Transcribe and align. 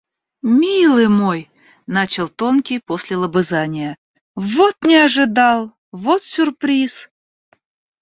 —Милый 0.59 1.09
мой!— 1.21 1.41
начал 1.97 2.27
тонкий 2.39 2.79
после 2.87 3.13
лобызания.— 3.21 3.91
Вот 4.53 4.75
не 4.87 4.95
ожидал! 5.05 5.59
Вот 6.03 6.21
сюрприз! 6.31 6.93